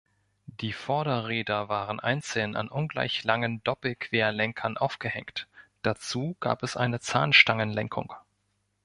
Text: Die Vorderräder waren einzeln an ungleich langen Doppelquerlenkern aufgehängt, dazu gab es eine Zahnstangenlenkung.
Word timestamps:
Die 0.61 0.73
Vorderräder 0.73 1.69
waren 1.69 1.99
einzeln 1.99 2.55
an 2.55 2.69
ungleich 2.69 3.23
langen 3.23 3.63
Doppelquerlenkern 3.63 4.77
aufgehängt, 4.77 5.47
dazu 5.83 6.35
gab 6.39 6.63
es 6.63 6.75
eine 6.75 6.99
Zahnstangenlenkung. 7.01 8.11